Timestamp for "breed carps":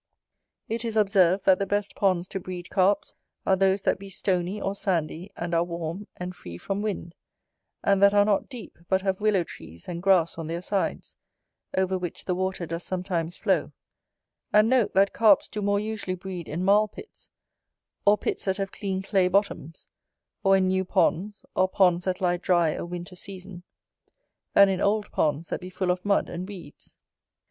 2.39-3.13